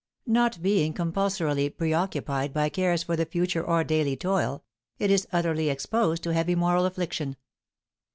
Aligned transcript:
Not 0.25 0.63
being 0.63 0.93
compulsorily 0.93 1.69
preoccupied 1.69 2.53
by 2.55 2.69
cares 2.69 3.03
for 3.03 3.15
the 3.15 3.27
future 3.27 3.63
or 3.63 3.83
daily 3.83 4.17
toil, 4.17 4.63
it 4.97 5.11
is 5.11 5.27
utterly 5.31 5.69
exposed 5.69 6.23
to 6.23 6.33
heavy 6.33 6.55
moral 6.55 6.87
affliction. 6.87 7.35